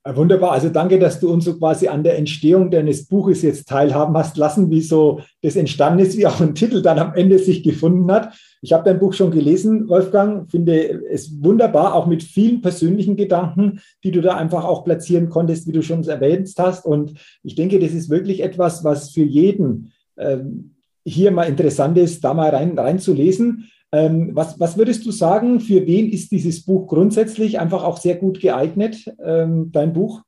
[0.07, 0.51] Wunderbar.
[0.51, 4.37] Also danke, dass du uns so quasi an der Entstehung deines Buches jetzt teilhaben hast
[4.37, 8.11] lassen, wie so das entstanden ist, wie auch ein Titel dann am Ende sich gefunden
[8.11, 8.31] hat.
[8.61, 13.79] Ich habe dein Buch schon gelesen, Wolfgang, finde es wunderbar, auch mit vielen persönlichen Gedanken,
[14.03, 16.85] die du da einfach auch platzieren konntest, wie du schon erwähnt hast.
[16.85, 22.23] Und ich denke, das ist wirklich etwas, was für jeden ähm, hier mal interessant ist,
[22.23, 23.55] da mal rein, rein zu lesen.
[23.55, 28.15] Ähm, was, was würdest du sagen, für wen ist dieses Buch grundsätzlich einfach auch sehr
[28.15, 30.21] gut geeignet, ähm, dein Buch?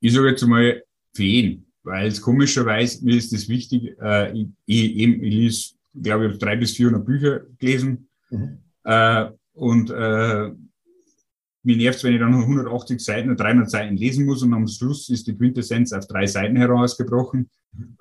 [0.00, 0.82] Ich sage jetzt mal
[1.14, 5.74] für jeden, weil es komischerweise, mir ist das wichtig, äh, ich, ich, ich, ich lese,
[5.94, 8.58] glaube ich, drei bis 400 Bücher gelesen mhm.
[8.84, 10.50] äh, und äh,
[11.62, 14.66] mir nervt es, wenn ich dann 180 Seiten oder 300 Seiten lesen muss und am
[14.66, 17.50] Schluss ist die Quintessenz auf drei Seiten herausgebrochen.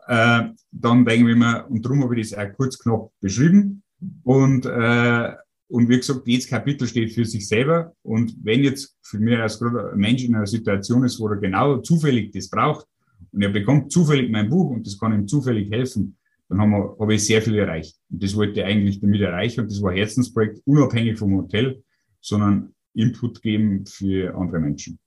[0.07, 3.83] Äh, dann denke ich mir, und darum habe ich das auch kurz knapp beschrieben.
[4.23, 5.31] Und, äh,
[5.67, 7.93] und wie gesagt, jedes Kapitel steht für sich selber.
[8.01, 9.61] Und wenn jetzt für mich als
[9.95, 12.87] Mensch in einer Situation ist, wo er genau zufällig das braucht
[13.31, 16.17] und er bekommt zufällig mein Buch und das kann ihm zufällig helfen,
[16.49, 17.95] dann haben wir, habe ich sehr viel erreicht.
[18.09, 19.61] Und das wollte ich eigentlich damit erreichen.
[19.61, 21.83] Und das war ein Herzensprojekt, unabhängig vom Hotel,
[22.21, 24.97] sondern Input geben für andere Menschen.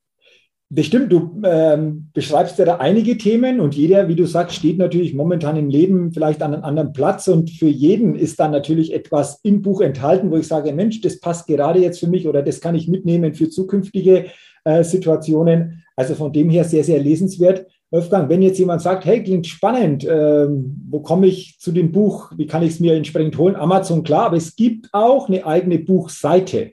[0.74, 4.78] Das stimmt, du ähm, beschreibst ja da einige Themen und jeder, wie du sagst, steht
[4.78, 8.94] natürlich momentan im Leben vielleicht an einem anderen Platz und für jeden ist dann natürlich
[8.94, 12.40] etwas im Buch enthalten, wo ich sage, Mensch, das passt gerade jetzt für mich oder
[12.40, 14.28] das kann ich mitnehmen für zukünftige
[14.64, 15.84] äh, Situationen.
[15.94, 17.66] Also von dem her sehr, sehr lesenswert.
[17.90, 22.32] Wolfgang, wenn jetzt jemand sagt, hey, klingt spannend, ähm, wo komme ich zu dem Buch,
[22.38, 23.56] wie kann ich es mir entsprechend holen?
[23.56, 26.72] Amazon, klar, aber es gibt auch eine eigene Buchseite.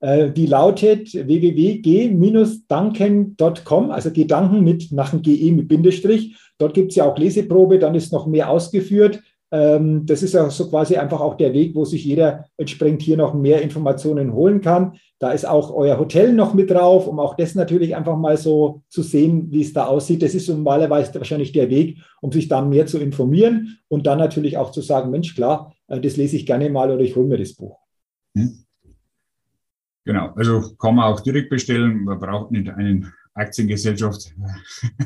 [0.00, 6.36] Äh, die lautet www.g-danken.com, also Gedanken mit nach dem GE mit Bindestrich.
[6.58, 9.20] Dort gibt es ja auch Leseprobe, dann ist noch mehr ausgeführt.
[9.52, 13.16] Ähm, das ist ja so quasi einfach auch der Weg, wo sich jeder entsprechend hier
[13.16, 14.94] noch mehr Informationen holen kann.
[15.18, 18.82] Da ist auch euer Hotel noch mit drauf, um auch das natürlich einfach mal so
[18.88, 20.22] zu sehen, wie es da aussieht.
[20.22, 24.56] Das ist normalerweise wahrscheinlich der Weg, um sich da mehr zu informieren und dann natürlich
[24.56, 27.38] auch zu sagen, Mensch, klar, äh, das lese ich gerne mal oder ich hole mir
[27.38, 27.76] das Buch.
[28.36, 28.64] Hm.
[30.04, 32.04] Genau, also kann man auch direkt bestellen.
[32.04, 34.32] Man braucht nicht einen Aktiengesellschaft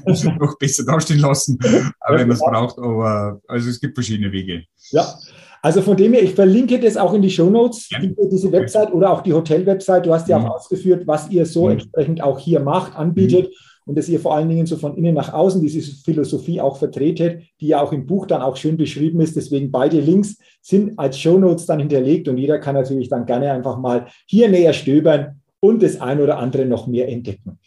[0.39, 2.79] noch besser dastehen lassen, wenn man es braucht.
[2.79, 4.65] Aber also es gibt verschiedene Wege.
[4.91, 5.15] Ja,
[5.63, 7.99] also von dem her, ich verlinke das auch in die Show Notes, ja.
[8.01, 10.07] diese Website oder auch die Hotel-Website.
[10.07, 10.47] Du hast ja mhm.
[10.47, 11.73] auch ausgeführt, was ihr so mhm.
[11.73, 13.47] entsprechend auch hier macht, anbietet.
[13.49, 16.79] Mhm und dass ihr vor allen Dingen so von innen nach außen diese Philosophie auch
[16.79, 19.37] vertretet, die ja auch im Buch dann auch schön beschrieben ist.
[19.37, 23.79] Deswegen beide Links sind als Shownotes dann hinterlegt und jeder kann natürlich dann gerne einfach
[23.79, 27.59] mal hier näher stöbern und das ein oder andere noch mehr entdecken.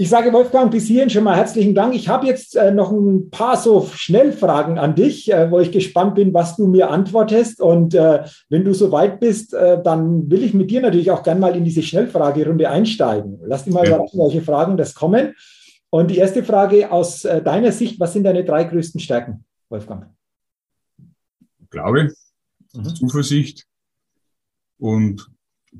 [0.00, 1.94] Ich sage Wolfgang bis hierhin schon mal herzlichen Dank.
[1.94, 6.14] Ich habe jetzt äh, noch ein paar so Schnellfragen an dich, äh, wo ich gespannt
[6.14, 7.60] bin, was du mir antwortest.
[7.60, 11.22] Und äh, wenn du so weit bist, äh, dann will ich mit dir natürlich auch
[11.22, 13.40] gerne mal in diese Schnellfragerunde einsteigen.
[13.44, 13.96] Lass dich mal ja.
[13.96, 15.34] überraschen, welche Fragen das kommen.
[15.90, 20.06] Und die erste Frage aus äh, deiner Sicht, was sind deine drei größten Stärken, Wolfgang?
[21.68, 22.10] Glaube,
[22.72, 22.94] mhm.
[22.94, 23.66] Zuversicht
[24.78, 25.30] und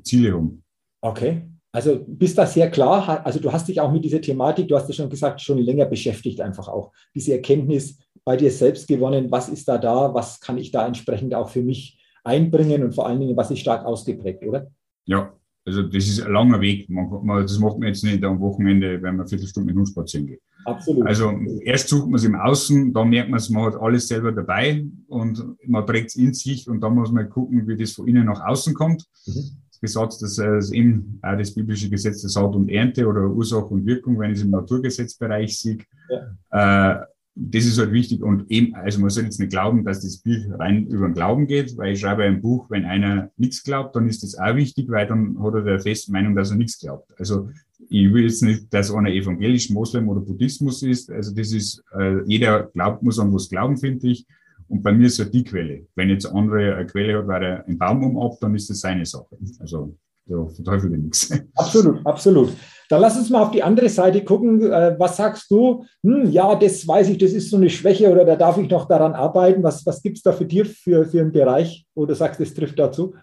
[0.03, 0.61] Ziele um.
[1.01, 1.50] Okay.
[1.73, 4.89] Also bist da sehr klar, also du hast dich auch mit dieser Thematik, du hast
[4.89, 9.47] ja schon gesagt, schon länger beschäftigt, einfach auch diese Erkenntnis bei dir selbst gewonnen, was
[9.47, 13.19] ist da da, was kann ich da entsprechend auch für mich einbringen und vor allen
[13.21, 14.69] Dingen, was ist stark ausgeprägt, oder?
[15.05, 16.89] Ja, also das ist ein langer Weg.
[16.89, 20.41] Man, das macht man jetzt nicht am Wochenende, wenn man Viertelstunde mit Hund spazieren geht.
[20.65, 21.07] Absolut.
[21.07, 21.31] Also
[21.63, 24.85] erst sucht man es im Außen, dann merkt man es, man hat alles selber dabei
[25.07, 28.25] und man trägt es in sich und dann muss man gucken, wie das von innen
[28.25, 29.05] nach außen kommt.
[29.25, 33.65] Mhm gesagt, dass es eben auch das biblische Gesetz der Saat und Ernte oder Ursache
[33.65, 37.01] und Wirkung, wenn ich es im Naturgesetzbereich sehe, ja.
[37.01, 40.17] äh, das ist halt wichtig und eben, also man soll jetzt nicht glauben, dass das
[40.17, 43.95] Bild rein über den Glauben geht, weil ich schreibe ein Buch, wenn einer nichts glaubt,
[43.95, 46.79] dann ist das auch wichtig, weil dann hat er der feste Meinung, dass er nichts
[46.79, 47.09] glaubt.
[47.17, 47.49] Also
[47.89, 51.09] ich will jetzt nicht, dass einer evangelisch, Moslem oder Buddhismus ist.
[51.09, 54.25] Also das ist, äh, jeder glaubt, muss an was glauben, finde ich.
[54.71, 55.85] Und bei mir ist ja die Quelle.
[55.95, 59.05] Wenn jetzt andere eine Quelle hat, weil er einen Baum umab, dann ist das seine
[59.05, 59.37] Sache.
[59.59, 61.29] Also ja, verteufel nichts.
[61.55, 62.53] Absolut, absolut.
[62.87, 64.61] Dann lass uns mal auf die andere Seite gucken.
[64.61, 65.83] Äh, was sagst du?
[66.03, 68.87] Hm, ja, das weiß ich, das ist so eine Schwäche oder da darf ich noch
[68.87, 69.61] daran arbeiten.
[69.61, 72.53] Was, was gibt es da für dir für, für einen Bereich, wo du sagst, das
[72.53, 73.13] trifft dazu?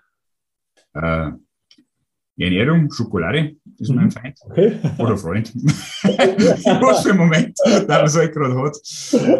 [0.92, 1.30] Äh,
[2.38, 4.10] Ernährung, Schokolade ist mein mhm.
[4.10, 4.38] Feind.
[4.44, 4.78] Okay.
[4.98, 5.54] Oder Freund.
[5.54, 8.76] Was für einen Moment, da man es halt gerade hat.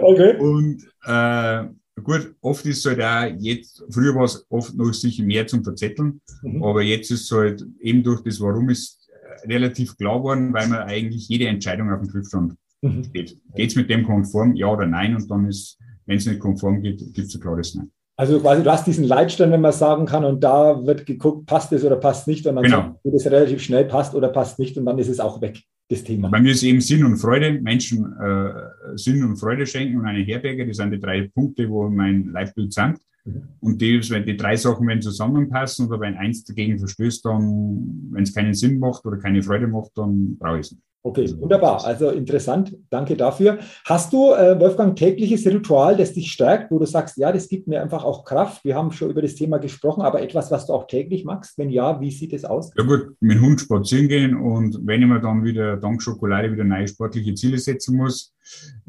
[0.03, 0.37] Okay.
[0.39, 1.69] Und äh,
[2.03, 5.65] Gut, oft ist es halt auch jetzt, früher war es oft noch sicher mehr zum
[5.65, 6.63] Verzetteln, mhm.
[6.63, 10.69] aber jetzt ist es halt eben durch das Warum ist äh, relativ klar geworden, weil
[10.69, 13.05] man eigentlich jede Entscheidung auf dem Prüfstand mhm.
[13.05, 13.37] steht.
[13.55, 15.15] Geht es mit dem konform, ja oder nein?
[15.15, 17.91] Und dann ist, wenn es nicht konform geht, gibt es ein klares Nein.
[18.17, 21.73] Also quasi, du hast diesen Leitstand, wenn man sagen kann, und da wird geguckt, passt
[21.73, 22.99] es oder passt nicht, und dann genau.
[23.05, 26.05] sagt, es relativ schnell passt oder passt nicht, und dann ist es auch weg das
[26.05, 26.29] Thema.
[26.29, 30.23] Bei mir ist eben Sinn und Freude, Menschen äh, Sinn und Freude schenken und eine
[30.23, 32.99] Herberge, das sind die drei Punkte, wo mein Leitbild sind.
[33.25, 33.43] Mhm.
[33.61, 38.23] Und die, wenn die drei Sachen wenn zusammenpassen oder wenn eins dagegen verstößt, dann, wenn
[38.23, 40.88] es keinen Sinn macht oder keine Freude macht, dann brauche ich es nicht.
[41.09, 41.87] Okay, wunderbar.
[41.87, 42.77] Also interessant.
[42.91, 43.61] Danke dafür.
[43.87, 47.67] Hast du, äh, Wolfgang, tägliches Ritual, das dich stärkt, wo du sagst, ja, das gibt
[47.67, 48.63] mir einfach auch Kraft?
[48.63, 51.57] Wir haben schon über das Thema gesprochen, aber etwas, was du auch täglich machst?
[51.57, 52.73] Wenn ja, wie sieht es aus?
[52.77, 56.53] Ja gut, mit dem Hund spazieren gehen und wenn ich mir dann wieder dank Schokolade
[56.53, 58.35] wieder neue sportliche Ziele setzen muss,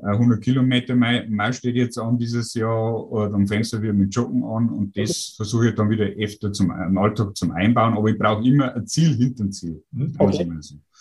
[0.02, 4.44] 100 äh, Kilometer Mai steht jetzt an dieses Jahr, dann fängst du wieder mit Joggen
[4.44, 5.36] an und das okay.
[5.38, 8.88] versuche ich dann wieder öfter zum, im Alltag zum Einbauen, aber ich brauche immer ein
[8.88, 9.82] Ziel hinter dem Ziel.
[9.92, 10.16] Mhm.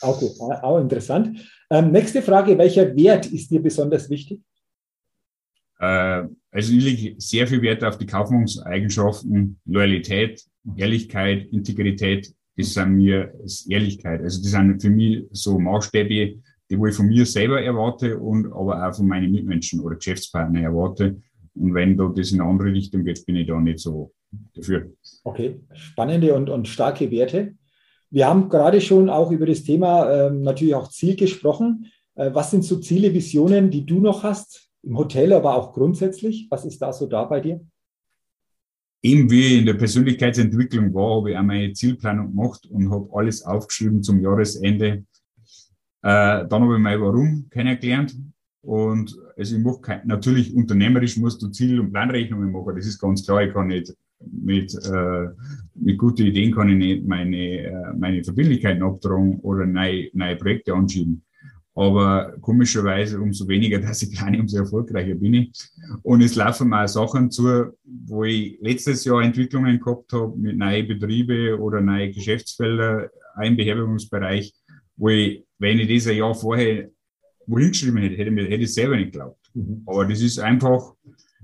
[0.01, 0.31] Okay.
[0.39, 1.39] Okay, auch interessant.
[1.71, 4.41] Ähm, nächste Frage, welcher Wert ist dir besonders wichtig?
[5.79, 10.43] Äh, also ich lege sehr viel Wert auf die Kaufmannseigenschaften, Loyalität,
[10.77, 12.33] Ehrlichkeit, Integrität.
[12.57, 14.21] Das sind mir das Ehrlichkeit.
[14.23, 18.47] Also das sind für mich so Maßstäbe, die wo ich von mir selber erwarte und
[18.47, 21.21] aber auch von meinen Mitmenschen oder Geschäftspartnern erwarte.
[21.55, 24.13] Und wenn da das in eine andere Richtung geht, bin ich da nicht so
[24.55, 24.93] dafür.
[25.25, 27.55] Okay, spannende und, und starke Werte.
[28.11, 31.87] Wir haben gerade schon auch über das Thema äh, natürlich auch Ziel gesprochen.
[32.15, 36.47] Äh, was sind so Ziele, Visionen, die du noch hast im Hotel, aber auch grundsätzlich?
[36.51, 37.61] Was ist da so da bei dir?
[39.03, 43.43] Eben wie in der Persönlichkeitsentwicklung war, habe ich auch meine Zielplanung gemacht und habe alles
[43.43, 45.05] aufgeschrieben zum Jahresende.
[46.03, 48.17] Äh, dann habe ich mein Warum kennengelernt.
[48.63, 52.75] Und also ich mache natürlich unternehmerisch musst du Ziel- und Planrechnungen machen.
[52.75, 53.43] Das ist ganz klar.
[53.43, 55.29] Ich kann nicht mit, äh,
[55.75, 60.75] mit guten Ideen kann ich nicht meine, äh, meine Verbindlichkeiten abtragen oder neue, neue Projekte
[60.75, 61.25] anschieben.
[61.75, 65.53] Aber komischerweise, umso weniger, dass ich plane, umso erfolgreicher bin ich.
[66.03, 70.89] Und es laufen auch Sachen zu, wo ich letztes Jahr Entwicklungen gehabt habe mit neuen
[70.89, 74.53] Betriebe oder neue Geschäftsfelder, ein Beherbergungsbereich,
[74.97, 76.91] wo ich, wenn ich das ein Jahr vorher
[77.47, 79.51] wohin geschrieben hätte, hätte, hätte ich selber nicht geglaubt.
[79.55, 79.83] Mhm.
[79.87, 80.95] Aber das ist einfach,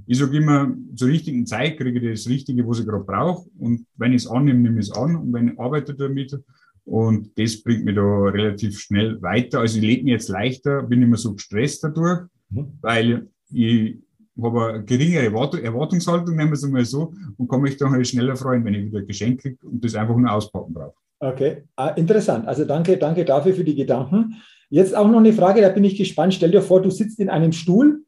[0.06, 3.48] ich sage immer, zur richtigen Zeit kriege ich das Richtige, was ich gerade brauche.
[3.58, 5.16] Und wenn ich es annehme, nehme ich es an.
[5.16, 6.38] Und wenn ich arbeite damit,
[6.84, 9.60] und das bringt mich da relativ schnell weiter.
[9.60, 12.78] Also ich lebe mir jetzt leichter, bin immer so gestresst dadurch, mhm.
[12.82, 13.96] weil ich
[14.40, 18.36] habe eine geringere Erwartungshaltung, nennen wir es mal so, und kann mich dann halt schneller
[18.36, 20.94] freuen, wenn ich wieder ein Geschenk kriege und das einfach nur auspacken brauche.
[21.20, 22.46] Okay, ah, interessant.
[22.46, 24.34] Also danke, danke dafür für die Gedanken.
[24.68, 26.34] Jetzt auch noch eine Frage, da bin ich gespannt.
[26.34, 28.03] Stell dir vor, du sitzt in einem Stuhl,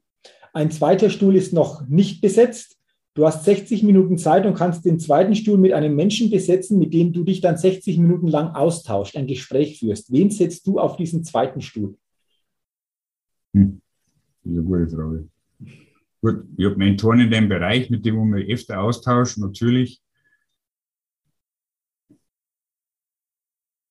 [0.57, 2.77] ein zweiter Stuhl ist noch nicht besetzt
[3.17, 6.93] Du hast 60 Minuten Zeit und kannst den zweiten Stuhl mit einem Menschen besetzen, mit
[6.93, 10.13] dem du dich dann 60 Minuten lang austauscht, ein Gespräch führst.
[10.13, 11.97] Wen setzt du auf diesen zweiten Stuhl?
[13.55, 13.81] Hm.
[14.45, 15.29] Das ist eine gute Frage.
[16.21, 20.03] Gut, ich habe Mentoren in dem Bereich, mit dem wir öfter austauschen, natürlich.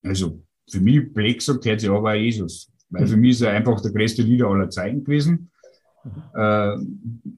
[0.03, 2.71] Also für mich, Blake sagt, hat sich aber Jesus.
[2.89, 5.49] Weil für mich ist er einfach der größte Leader aller Zeiten gewesen.
[6.33, 6.77] Äh,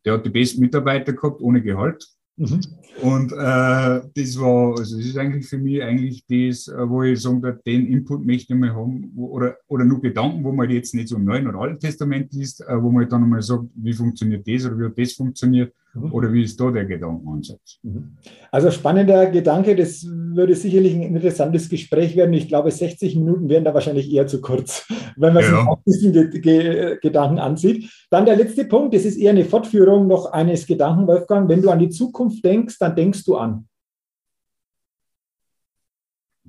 [0.06, 2.06] der hat die besten Mitarbeiter gehabt, ohne Gehalt.
[2.38, 2.62] Mhm.
[3.01, 7.19] Und äh, das war, also das ist eigentlich für mich eigentlich das, äh, wo ich
[7.19, 10.69] sagen darf, den Input möchte ich mal haben, wo, oder, oder nur Gedanken, wo man
[10.69, 13.65] jetzt nicht so im Neuen oder Alten Testament liest, äh, wo man dann mal sagt,
[13.75, 16.13] wie funktioniert das oder wie hat das funktioniert mhm.
[16.13, 17.79] oder wie ist da der Gedankenansatz.
[17.83, 18.17] Mhm.
[18.51, 22.33] Also spannender Gedanke, das würde sicherlich ein interessantes Gespräch werden.
[22.33, 25.49] Ich glaube, 60 Minuten wären da wahrscheinlich eher zu kurz, wenn man ja.
[25.49, 27.91] sich auch diesen Ge Ge Gedanken ansieht.
[28.10, 31.49] Dann der letzte Punkt, das ist eher eine Fortführung noch eines Gedanken, Wolfgang.
[31.49, 33.67] Wenn du an die Zukunft denkst, dann denkst du an?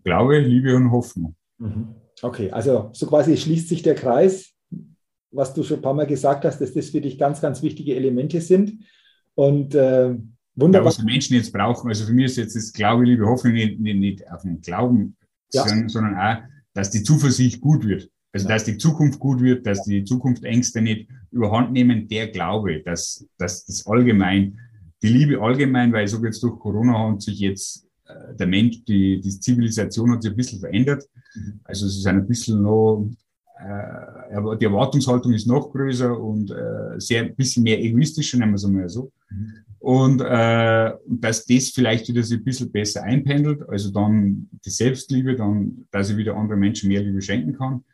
[0.04, 1.34] Glaube, Liebe und Hoffnung.
[1.58, 1.94] Mhm.
[2.22, 4.54] Okay, also so quasi schließt sich der Kreis,
[5.30, 7.94] was du schon ein paar Mal gesagt hast, dass das für dich ganz, ganz wichtige
[7.94, 8.84] Elemente sind.
[9.38, 10.16] Und äh,
[10.56, 10.82] wunderbar.
[10.82, 13.52] Ja, was die Menschen jetzt brauchen, also für mich ist jetzt das Glaube, Liebe, Hoffnung
[13.52, 15.16] nicht, nicht, nicht auf den Glauben,
[15.52, 15.62] ja.
[15.62, 16.38] sondern, sondern, auch,
[16.74, 18.10] dass die Zuversicht gut wird.
[18.32, 23.24] Also, dass die Zukunft gut wird, dass die Zukunftsängste nicht überhand nehmen, der Glaube, dass,
[23.38, 24.58] dass das allgemein
[25.02, 29.20] die Liebe allgemein, weil sage jetzt durch Corona hat sich jetzt äh, der Mensch, die,
[29.20, 31.04] die Zivilisation hat sich ein bisschen verändert.
[31.36, 31.60] Mhm.
[31.62, 33.08] Also es ist ein bisschen noch,
[33.60, 38.64] die Erwartungshaltung ist noch größer und äh, sehr ein bisschen mehr egoistischer, nennen wir es
[38.64, 39.12] einmal so.
[39.30, 39.52] Mhm.
[39.80, 45.36] Und äh, dass das vielleicht wieder so ein bisschen besser einpendelt, also dann die Selbstliebe,
[45.36, 47.84] dann, dass ich wieder andere Menschen mehr Liebe schenken kann.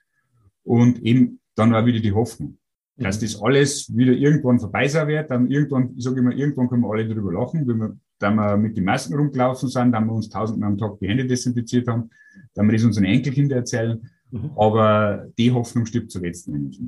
[0.62, 2.58] Und eben dann auch wieder die Hoffnung
[2.96, 6.82] dass das alles wieder irgendwann vorbei sein wird, dann irgendwann, ich sage immer, irgendwann können
[6.82, 10.12] wir alle drüber lachen, wenn wir, da wir mit den Masken rumgelaufen sind, da wir
[10.12, 12.10] uns tausendmal am Tag die Hände desinfiziert haben,
[12.54, 14.08] da wir das unseren Enkelkindern erzählen.
[14.34, 14.50] Mhm.
[14.56, 16.80] Aber die Hoffnung stirbt zuletzt nicht.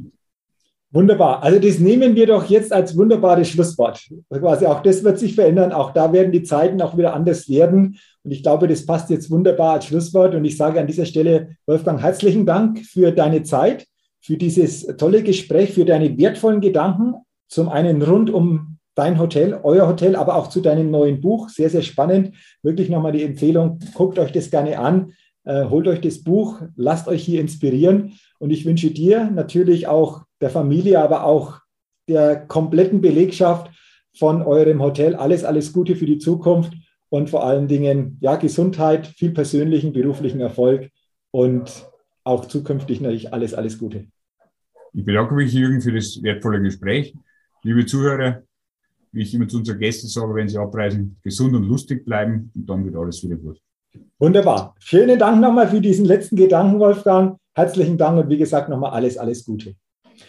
[0.90, 1.42] Wunderbar.
[1.42, 4.08] Also das nehmen wir doch jetzt als wunderbares Schlusswort.
[4.30, 5.72] Quasi auch das wird sich verändern.
[5.72, 7.98] Auch da werden die Zeiten auch wieder anders werden.
[8.22, 10.34] Und ich glaube, das passt jetzt wunderbar als Schlusswort.
[10.34, 13.86] Und ich sage an dieser Stelle, Wolfgang, herzlichen Dank für deine Zeit
[14.20, 17.14] für dieses tolle Gespräch, für deine wertvollen Gedanken.
[17.48, 21.48] Zum einen rund um dein Hotel, euer Hotel, aber auch zu deinem neuen Buch.
[21.48, 22.34] Sehr, sehr spannend.
[22.62, 25.12] Wirklich nochmal die Empfehlung, guckt euch das gerne an,
[25.46, 28.14] holt euch das Buch, lasst euch hier inspirieren.
[28.38, 31.60] Und ich wünsche dir natürlich auch der Familie, aber auch
[32.08, 33.70] der kompletten Belegschaft
[34.16, 36.72] von eurem Hotel alles, alles Gute für die Zukunft
[37.08, 40.90] und vor allen Dingen ja, Gesundheit, viel persönlichen, beruflichen Erfolg
[41.30, 41.86] und
[42.24, 44.06] auch zukünftig natürlich alles, alles Gute.
[44.92, 47.14] Ich bedanke mich, Jürgen, für das wertvolle Gespräch.
[47.62, 48.42] Liebe Zuhörer,
[49.12, 52.68] wie ich immer zu unseren Gästen sage, wenn sie abreisen, gesund und lustig bleiben und
[52.68, 53.60] dann wird alles wieder gut.
[54.18, 54.74] Wunderbar.
[54.80, 57.36] Vielen Dank nochmal für diesen letzten Gedanken, Wolfgang.
[57.54, 59.74] Herzlichen Dank und wie gesagt nochmal alles, alles Gute.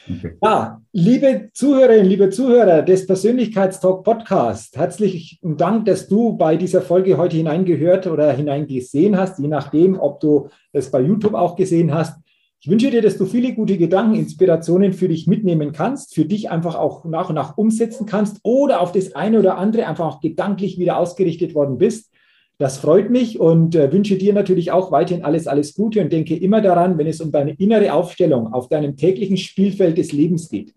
[0.09, 0.38] Okay.
[0.43, 7.18] Ja, liebe Zuhörerinnen, liebe Zuhörer des Persönlichkeitstalk Podcast, herzlichen Dank, dass du bei dieser Folge
[7.18, 12.20] heute hineingehört oder hineingesehen hast, je nachdem, ob du es bei YouTube auch gesehen hast.
[12.59, 16.49] Ich wünsche dir, dass du viele gute Gedanken, Inspirationen für dich mitnehmen kannst, für dich
[16.49, 20.22] einfach auch nach und nach umsetzen kannst oder auf das eine oder andere einfach auch
[20.22, 22.11] gedanklich wieder ausgerichtet worden bist.
[22.60, 26.36] Das freut mich und äh, wünsche dir natürlich auch weiterhin alles, alles Gute und denke
[26.36, 30.74] immer daran, wenn es um deine innere Aufstellung auf deinem täglichen Spielfeld des Lebens geht.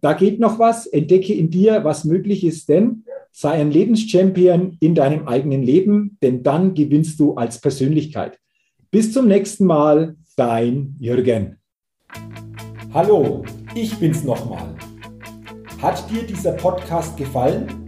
[0.00, 4.94] Da geht noch was, entdecke in dir, was möglich ist, denn sei ein Lebenschampion in
[4.94, 8.38] deinem eigenen Leben, denn dann gewinnst du als Persönlichkeit.
[8.90, 11.58] Bis zum nächsten Mal, dein Jürgen.
[12.94, 14.74] Hallo, ich bin's nochmal.
[15.82, 17.87] Hat dir dieser Podcast gefallen?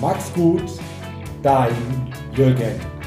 [0.00, 0.62] Max gut,
[1.42, 1.74] dein
[2.36, 2.97] Jürgen.